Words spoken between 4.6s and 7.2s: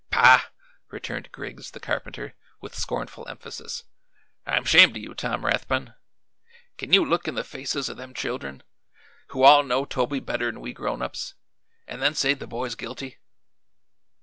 'shamed o' you, Tom Rathbun. Can you